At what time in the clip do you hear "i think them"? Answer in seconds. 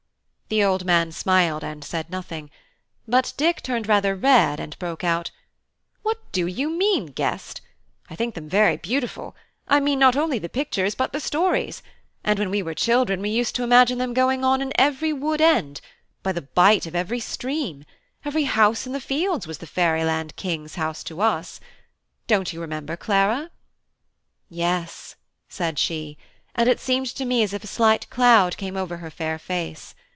8.09-8.49